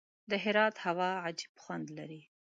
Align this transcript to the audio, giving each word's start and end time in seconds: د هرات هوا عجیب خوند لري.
د 0.29 0.31
هرات 0.43 0.75
هوا 0.85 1.11
عجیب 1.25 1.53
خوند 1.63 1.87
لري. 1.97 2.21